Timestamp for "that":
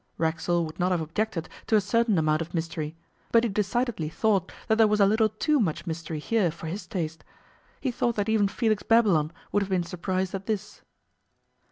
4.67-4.79, 8.15-8.27